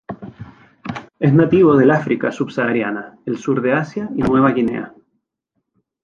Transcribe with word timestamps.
Es 1.19 1.31
nativo 1.31 1.77
del 1.77 1.91
África 1.91 2.31
subsahariana, 2.31 3.19
el 3.23 3.37
sur 3.37 3.61
de 3.61 3.73
Asia 3.73 4.09
y 4.15 4.23
Nueva 4.23 4.49
Guinea. 4.51 4.95